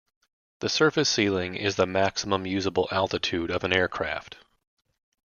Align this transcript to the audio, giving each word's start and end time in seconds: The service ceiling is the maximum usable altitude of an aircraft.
The 0.61 0.69
service 0.69 1.07
ceiling 1.09 1.53
is 1.53 1.75
the 1.75 1.85
maximum 1.85 2.47
usable 2.47 2.87
altitude 2.91 3.51
of 3.51 3.63
an 3.63 3.71
aircraft. 3.71 4.37